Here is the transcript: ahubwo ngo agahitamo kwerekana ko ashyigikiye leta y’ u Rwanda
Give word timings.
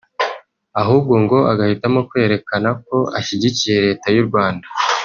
ahubwo 0.81 1.13
ngo 1.23 1.37
agahitamo 1.51 1.99
kwerekana 2.09 2.69
ko 2.85 2.97
ashyigikiye 3.19 3.77
leta 3.87 4.07
y’ 4.15 4.17
u 4.23 4.25
Rwanda 4.29 4.67